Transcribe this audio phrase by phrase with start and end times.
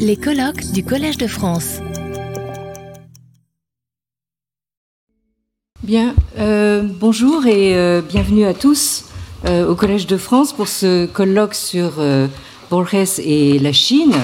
[0.00, 1.78] Les colloques du Collège de France.
[5.84, 9.04] Bien, euh, bonjour et euh, bienvenue à tous
[9.44, 11.92] euh, au Collège de France pour ce colloque sur
[12.70, 14.14] Borges et la Chine.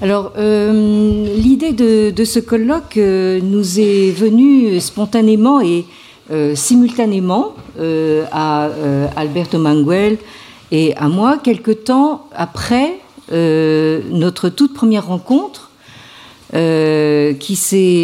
[0.00, 5.84] Alors, l'idée de, de, ce colloque nous est venue spontanément et
[6.54, 7.54] simultanément
[8.32, 8.70] à
[9.16, 10.16] Alberto Manguel
[10.70, 13.00] et à moi, quelque temps après
[13.30, 15.68] notre toute première rencontre
[16.54, 17.58] euh, qui,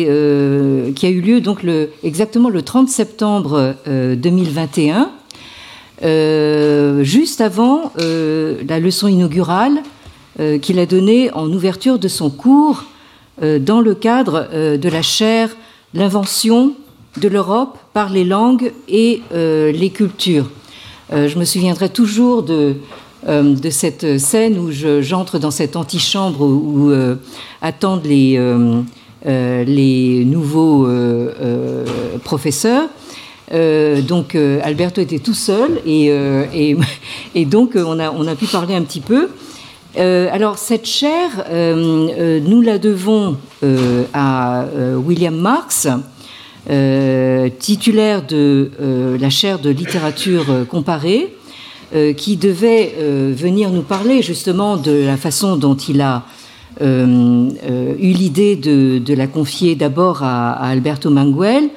[0.07, 5.11] euh, qui, a eu lieu le, exactement le 30 septembre 2021,
[6.03, 9.83] euh, juste avant la leçon inaugurale
[10.61, 12.85] qu'il a donnée en ouverture de son cours
[13.41, 15.49] dans le cadre de la chaire
[15.95, 16.73] L'invention
[17.19, 20.51] de l'Europe par les langues et les cultures.
[21.13, 22.75] je me souviendrai toujours de
[23.27, 27.15] euh, de cette scène où j'entre dans cette antichambre où, euh,
[27.63, 28.83] attendent les, euh,
[29.65, 30.87] les nouveaux
[32.23, 32.89] professeurs.
[33.51, 36.13] donc Alberto était tout seul et,
[37.35, 39.29] et, donc on a, on a, pu parler un petit peu.
[39.97, 43.39] alors cette chaire, nous la devons
[44.13, 44.67] à
[45.03, 45.89] William Marx,
[47.59, 48.71] titulaire de
[49.19, 51.33] la chaire de littérature comparée,
[52.17, 56.23] qui devait euh, venir nous parler justement de la façon dont il a
[56.81, 57.49] euh,
[57.99, 61.69] eu l'idée de, la confier d'abord à, Alberto Manguel,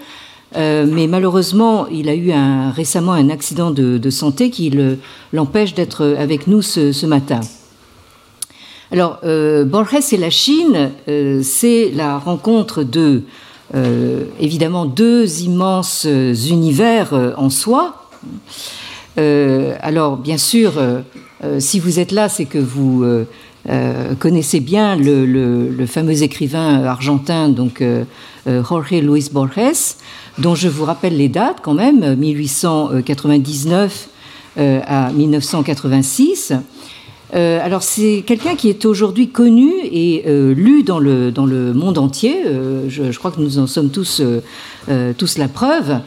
[0.55, 2.31] mais malheureusement, il a eu
[2.75, 4.73] récemment un accident de, santé qui
[5.31, 7.42] l'empêche d'être avec nous ce, matin.
[8.92, 9.19] Alors,
[9.66, 10.92] Borges et la Chine,
[11.44, 13.21] c'est la rencontre de,
[14.39, 18.09] évidemment, deux immenses univers en soi.
[19.17, 21.01] Euh, alors, bien sûr, euh,
[21.43, 23.05] euh, si vous êtes là, c'est que vous
[24.19, 27.83] connaissez bien le, fameux écrivain argentin, donc
[28.45, 29.97] Jorge Luis Borges,
[30.37, 34.08] dont je vous rappelle les dates quand même, 1899
[34.58, 36.53] à 1986.
[37.33, 40.23] Alors c'est quelqu'un qui est aujourd'hui connu et
[40.55, 42.36] lu dans le, dans le monde entier.
[42.88, 44.21] Je, je, crois que nous en sommes tous,
[45.17, 45.99] tous la preuve.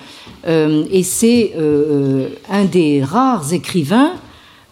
[0.47, 4.13] Euh, et c'est euh, un des rares écrivains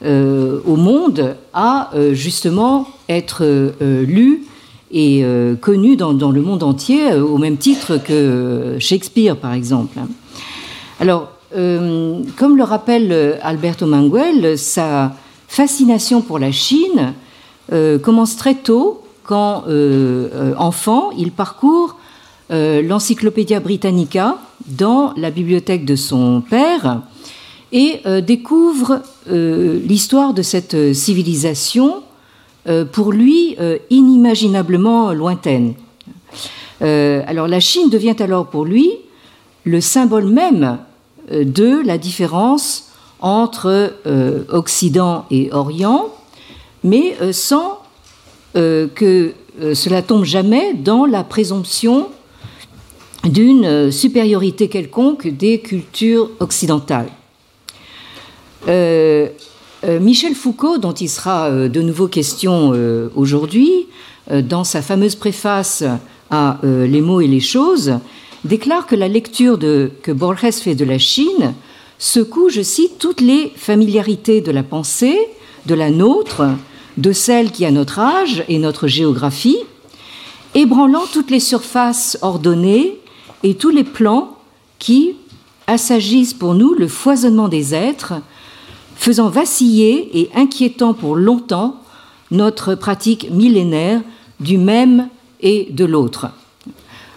[0.04, 3.44] euh, au monde à justement être
[3.80, 4.44] lu
[4.90, 5.24] et
[5.60, 9.98] connu dans, le monde entier, au même titre que Shakespeare, par exemple.
[11.00, 15.12] Alors, comme le rappelle Alberto Manguel, sa
[15.48, 17.14] fascination pour la Chine
[18.02, 19.64] commence très tôt, quand,
[20.56, 21.96] enfant, il parcourt
[22.50, 27.02] l'Encyclopédia Britannica, dans la bibliothèque de son père
[27.72, 32.02] et euh, découvre euh, l'histoire de cette civilisation
[32.68, 33.56] euh, pour lui
[33.90, 35.74] inimaginablement lointaine.
[36.80, 38.90] alors la Chine devient alors pour lui
[39.64, 40.78] le symbole même
[41.30, 42.87] de la différence
[43.20, 43.94] entre
[44.50, 46.06] Occident et Orient,
[46.84, 47.80] mais sans
[48.54, 49.34] que
[49.74, 52.08] cela tombe jamais dans la présomption
[53.24, 57.10] d'une euh, supériorité quelconque des cultures occidentales.
[58.68, 59.28] Euh,
[59.84, 62.72] euh, Michel Foucault, dont il sera de nouveau question
[63.14, 63.86] aujourd'hui,
[64.28, 65.84] dans sa fameuse préface
[66.30, 67.94] à Les mots et les choses,
[68.44, 71.54] déclare que la lecture que Borges fait de la Chine
[71.98, 75.18] secoue, je cite, toutes les familiarités de la pensée,
[75.66, 76.44] de la nôtre,
[76.96, 79.58] de celle qui a notre âge et notre géographie,
[80.54, 82.98] ébranlant toutes les surfaces ordonnées
[83.42, 84.36] et tous les plans
[84.78, 85.16] qui
[85.66, 88.14] assagissent pour nous le foisonnement des êtres,
[88.96, 91.80] faisant vaciller et inquiétant pour longtemps
[92.30, 94.00] notre pratique millénaire
[94.40, 95.08] du même
[95.40, 96.28] et de l'autre.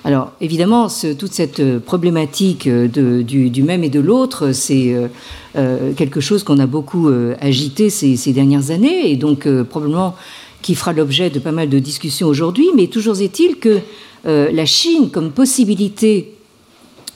[0.03, 0.88] Alors évidemment,
[1.19, 5.07] toute cette problématique du, même et de l'autre, c'est euh,
[5.56, 10.16] euh, quelque chose qu'on a beaucoup euh, agité ces, dernières années et donc probablement
[10.61, 13.79] qui fera l'objet de pas mal de discussions aujourd'hui, mais toujours est-il que
[14.26, 16.35] euh, la Chine comme possibilité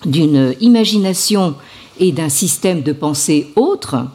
[0.06, 1.56] d'une imagination
[2.00, 4.08] et d'un système de pensée autre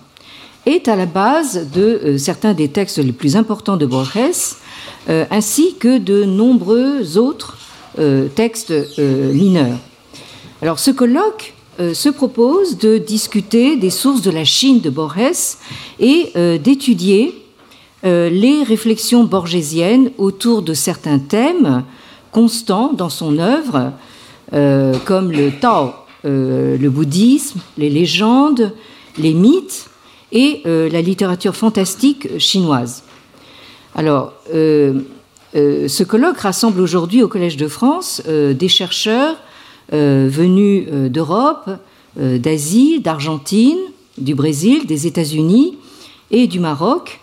[0.66, 4.56] est à la base de euh, certains des textes les plus importants de Borges,
[5.08, 7.56] euh, ainsi que de nombreux autres
[8.34, 9.78] textes mineurs.
[10.62, 15.56] Alors ce colloque se propose de discuter des sources de la Chine de Borges
[15.98, 17.34] et d'étudier
[18.02, 21.84] les réflexions borgésiennes autour de certains thèmes
[22.32, 23.92] constant dans son œuvre,
[24.52, 25.92] euh, comme le Tao,
[26.24, 28.72] euh, le bouddhisme, les légendes,
[29.18, 29.88] les mythes
[30.32, 33.02] et euh, la littérature fantastique chinoise.
[33.94, 34.32] Alors,
[35.54, 39.36] ce colloque rassemble aujourd'hui au Collège de France des chercheurs
[39.90, 41.70] venus d'Europe,
[42.16, 43.78] d'Asie, d'Argentine,
[44.18, 45.76] du Brésil, des États-Unis
[46.30, 47.20] et du Maroc,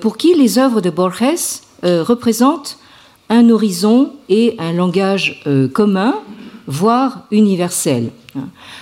[0.00, 2.78] pour qui les œuvres de Borges représentent
[3.28, 5.44] un horizon et un langage
[5.74, 6.14] commun,
[6.66, 8.10] voire universel.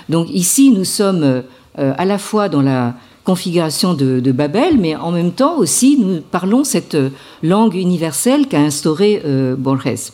[0.08, 1.42] Donc ici, nous sommes
[1.78, 2.94] euh, à la fois dans la
[3.24, 6.96] configuration de, Babel, mais en même temps aussi, nous parlons cette
[7.42, 10.12] langue universelle qu'a instaurée euh, Borges.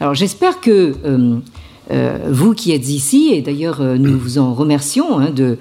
[0.00, 1.38] Alors j'espère que euh,
[2.28, 5.56] vous qui êtes ici, et d'ailleurs nous vous en remercions hein, de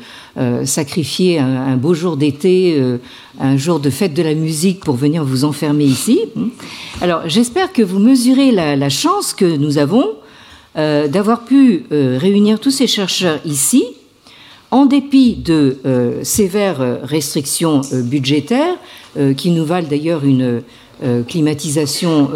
[0.66, 2.82] sacrifier un, beau jour d'été,
[3.40, 6.20] un jour de fête de la musique pour venir vous enfermer ici.
[7.00, 10.16] Alors j'espère que vous mesurez la chance que nous avons
[10.78, 13.86] euh, d'avoir pu euh, réunir tous ces chercheurs ici,
[14.72, 18.76] en dépit de euh, sévères restrictions budgétaires,
[19.38, 20.62] qui nous valent d'ailleurs une
[21.30, 22.32] climatisation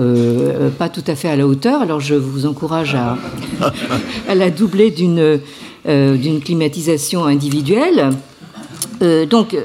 [0.78, 1.82] pas tout à fait à la hauteur.
[1.82, 3.18] Alors je vous encourage à,
[4.30, 8.12] à la doubler d'une climatisation individuelle.
[9.30, 9.58] donc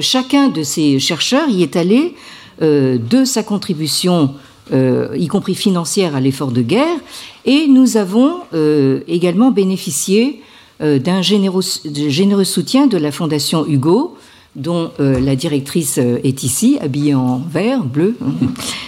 [0.00, 2.14] chacun de ces chercheurs y est allé
[2.60, 4.34] de sa contribution
[4.72, 6.98] euh, y compris financière, à l'effort de guerre.
[7.44, 10.42] Et nous avons euh, également bénéficié euh,
[10.80, 14.16] d'un généreux, généreux, soutien de la Fondation Hugo,
[14.54, 18.16] dont la directrice est ici, habillée en vert, bleu,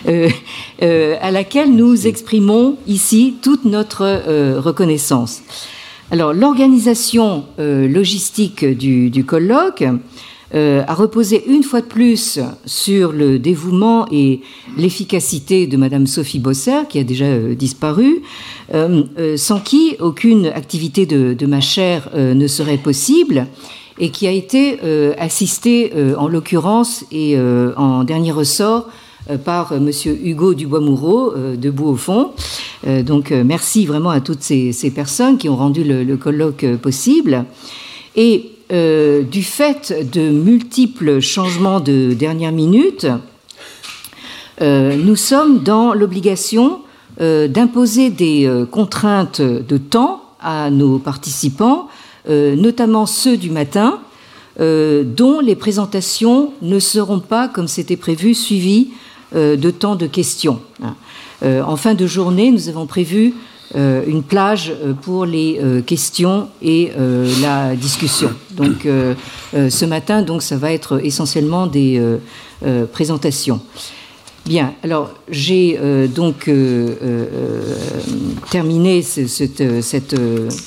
[0.08, 0.28] hein,
[1.20, 5.42] à laquelle nous exprimons ici toute notre reconnaissance.
[6.10, 9.84] Alors, l'organisation logistique du, du colloque
[10.54, 14.40] euh, a reposé une fois de plus sur le dévouement et
[14.78, 18.22] l'efficacité de Madame Sophie Bosser, qui a déjà euh, disparu,
[18.72, 23.46] euh, sans qui aucune activité de, ma chair ne serait possible,
[23.98, 24.78] et qui a été
[25.18, 28.88] assistée en l'occurrence et en dernier ressort
[29.44, 32.32] par Monsieur Hugo Dubois-Moureau, debout au fond.
[32.86, 37.44] donc merci vraiment à toutes ces, personnes qui ont rendu le, le colloque possible.
[38.14, 43.06] Et euh, du fait de multiples changements de dernière minute,
[44.60, 46.82] euh, nous sommes dans l'obligation
[47.22, 51.88] euh, d'imposer des contraintes de temps à nos participants,
[52.28, 54.00] notamment ceux du matin,
[54.58, 58.90] dont les présentations ne seront pas, comme c'était prévu, suivies
[59.34, 60.60] de temps de questions.
[61.42, 63.34] en fin de journée, nous avons prévu
[63.74, 66.92] une plage euh, pour les euh, questions et
[67.42, 68.30] la discussion.
[68.52, 68.88] Donc
[69.52, 72.02] ce matin, donc ça va être essentiellement des
[72.92, 73.60] présentations.
[74.46, 75.78] Bien, alors j'ai
[76.12, 76.50] donc
[78.50, 80.16] terminé cette,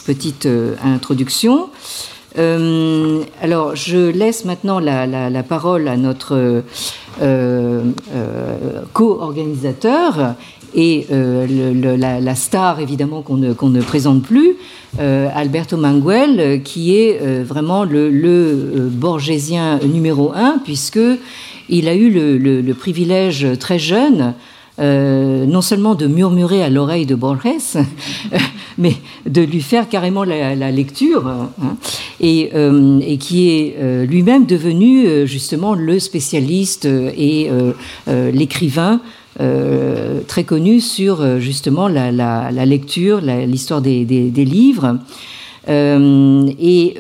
[0.06, 0.48] petite
[0.84, 1.70] introduction.
[2.38, 6.64] alors je laisse maintenant la parole à notre
[8.94, 10.36] co-organisateur
[10.76, 14.56] et euh, la, star évidemment qu'on ne, présente plus,
[15.00, 21.00] euh, Alberto Manguel, euh, qui est vraiment le, le, borgésien numéro un, puisque
[21.70, 22.10] il a eu
[22.40, 24.34] le, privilège très jeune
[24.80, 27.78] non seulement de murmurer à l'oreille de Borges,
[28.80, 28.96] mais
[29.28, 31.52] de lui faire carrément la, lecture, hein,
[32.20, 32.50] et,
[33.20, 33.76] qui est
[34.08, 37.52] lui-même devenu justement le spécialiste et
[38.08, 39.02] l'écrivain
[40.28, 42.12] très connu sur euh, justement la,
[42.66, 44.98] lecture, l'histoire des, livres.
[45.70, 46.96] Euh, et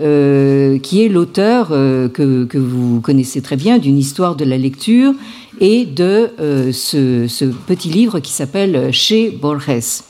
[0.83, 5.13] qui est l'auteur que, vous connaissez très bien d'une histoire de la lecture
[5.59, 6.29] et de
[6.71, 10.03] ce, petit livre qui s'appelle Chez Borges.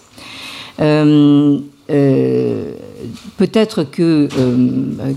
[3.38, 4.28] Peut-être que